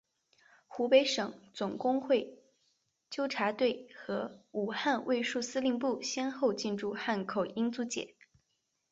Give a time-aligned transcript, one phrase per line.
[0.65, 2.39] 湖北省总工会
[3.11, 8.15] 纠察队和武汉卫戍司令部先后进驻汉口英租界。